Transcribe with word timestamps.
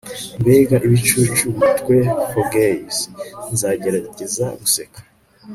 mbega 0.41 0.75
ibicucu 0.87 1.47
twe 1.77 1.97
fogeys! 2.31 2.97
nzagerageza 3.53 4.45
guseka 4.59 4.99